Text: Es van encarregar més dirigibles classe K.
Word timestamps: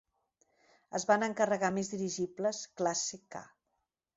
Es 0.99 1.03
van 1.11 1.27
encarregar 1.27 1.71
més 1.77 1.91
dirigibles 1.97 2.63
classe 2.81 3.21
K. 3.37 3.45